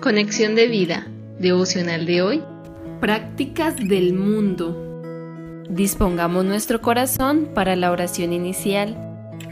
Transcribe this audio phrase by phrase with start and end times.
[0.00, 1.06] Conexión de vida,
[1.38, 2.42] devocional de hoy.
[3.02, 4.74] Prácticas del mundo.
[5.68, 8.96] Dispongamos nuestro corazón para la oración inicial.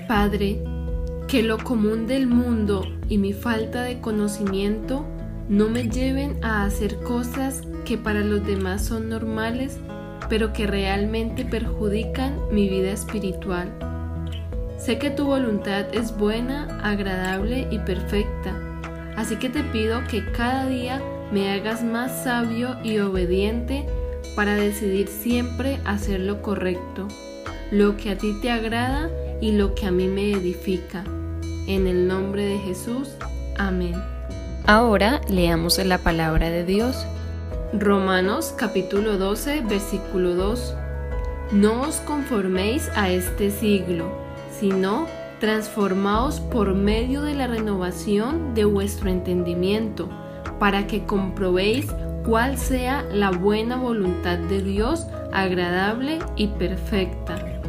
[0.09, 0.65] Padre,
[1.27, 5.05] que lo común del mundo y mi falta de conocimiento
[5.51, 9.79] no me lleven a hacer cosas que para los demás son normales,
[10.31, 13.71] pero que realmente perjudican mi vida espiritual.
[14.79, 18.59] Sé que tu voluntad es buena, agradable y perfecta
[19.19, 23.85] Así que te pido que cada día me hagas más sabio y obediente
[24.37, 27.09] para decidir siempre hacer lo correcto,
[27.73, 31.03] lo que a ti te agrada y lo que a mí me edifica.
[31.67, 33.11] En el nombre de Jesús.
[33.59, 34.01] Amén.
[34.67, 37.05] Ahora leamos la palabra de Dios.
[37.73, 40.77] Romanos capítulo 12 versículo 2.
[41.51, 44.13] No os conforméis a este siglo,
[44.61, 45.09] sino
[45.41, 50.09] transformaos por medio de la renovación de vuestro entendimiento,
[50.59, 51.87] para que comprobéis
[52.25, 57.61] cuál sea la buena voluntad de Dios, agradable y perfecta.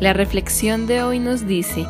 [0.00, 1.86] La reflexión de hoy nos dice,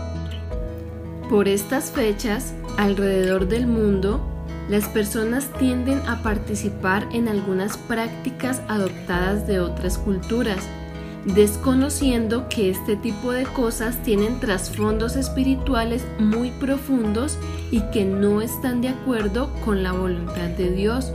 [1.28, 4.20] por estas fechas, alrededor del mundo,
[4.69, 10.67] las personas tienden a participar en algunas prácticas adoptadas de otras culturas,
[11.34, 17.39] desconociendo que este tipo de cosas tienen trasfondos espirituales muy profundos
[17.70, 21.12] y que no están de acuerdo con la voluntad de Dios.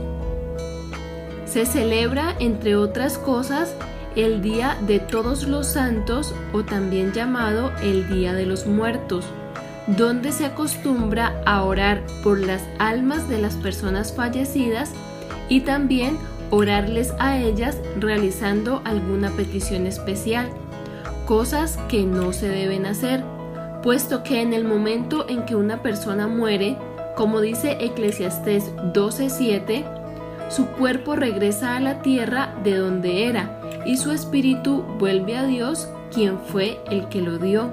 [1.46, 3.74] Se celebra, entre otras cosas,
[4.16, 9.24] el Día de Todos los Santos o también llamado el Día de los Muertos,
[9.88, 14.92] donde se acostumbra a orar por las almas de las personas fallecidas
[15.48, 16.16] y también
[16.54, 20.48] orarles a ellas realizando alguna petición especial,
[21.26, 23.24] cosas que no se deben hacer,
[23.82, 26.76] puesto que en el momento en que una persona muere,
[27.16, 29.84] como dice Eclesiastés 12:7,
[30.48, 35.88] su cuerpo regresa a la tierra de donde era y su espíritu vuelve a Dios,
[36.12, 37.72] quien fue el que lo dio.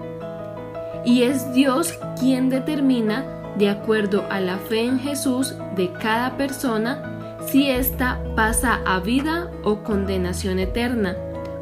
[1.05, 3.25] Y es Dios quien determina,
[3.57, 7.10] de acuerdo a la fe en Jesús de cada persona,
[7.47, 11.15] si ésta pasa a vida o condenación eterna,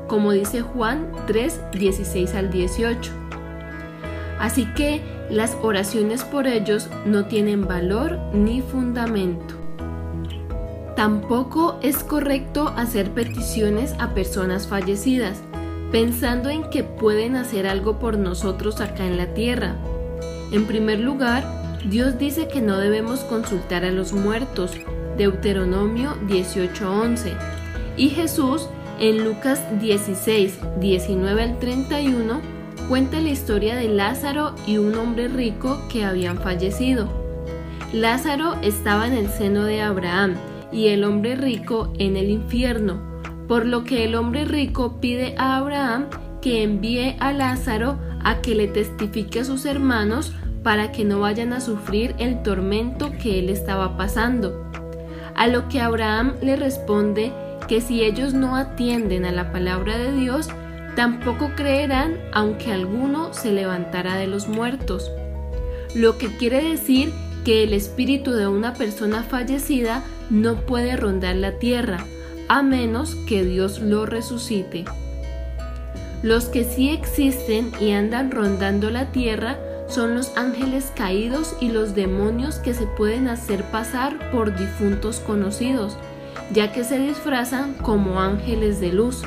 [0.08, 3.12] como dice Juan 3, 16 al 18.
[4.40, 9.56] Así que las oraciones por ellos no tienen valor ni fundamento.
[10.96, 15.42] Tampoco es correcto hacer peticiones a personas fallecidas,
[15.92, 19.76] pensando en que pueden hacer algo por nosotros acá en la tierra.
[20.52, 21.44] En primer lugar,
[21.86, 24.72] Dios dice que no debemos consultar a los muertos,
[25.20, 27.34] Deuteronomio 18:11.
[27.98, 28.70] Y Jesús
[29.00, 32.40] en Lucas 16, 19 al 31
[32.88, 37.10] cuenta la historia de Lázaro y un hombre rico que habían fallecido.
[37.92, 40.36] Lázaro estaba en el seno de Abraham
[40.72, 43.02] y el hombre rico en el infierno,
[43.48, 46.06] por lo que el hombre rico pide a Abraham
[46.42, 51.52] que envíe a Lázaro a que le testifique a sus hermanos para que no vayan
[51.52, 54.69] a sufrir el tormento que él estaba pasando.
[55.40, 57.32] A lo que Abraham le responde
[57.70, 60.50] que si ellos no atienden a la palabra de Dios,
[60.98, 65.10] tampoco creerán aunque alguno se levantara de los muertos.
[65.96, 67.14] Lo que quiere decir
[67.46, 72.06] que el espíritu de una persona fallecida no puede rondar la tierra,
[72.50, 74.84] a menos que Dios lo resucite.
[76.22, 79.58] Los que sí existen y andan rondando la tierra
[79.90, 85.98] son los ángeles caídos y los demonios que se pueden hacer pasar por difuntos conocidos,
[86.54, 89.24] ya que se disfrazan como ángeles de luz.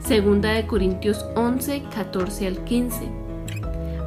[0.00, 3.08] Segunda de Corintios 11, 14 al 15.